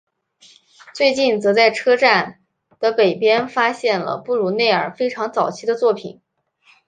[0.95, 2.39] 最近则在车站
[2.79, 6.19] 的北边发现了布鲁内尔非常早期的作品。